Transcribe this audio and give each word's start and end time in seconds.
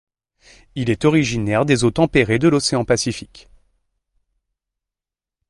Il 0.73 0.89
est 0.89 1.05
originaire 1.05 1.63
des 1.63 1.83
eaux 1.83 1.91
tempérées 1.91 2.39
de 2.39 2.47
l'océan 2.47 2.85
Pacifique. 2.85 3.47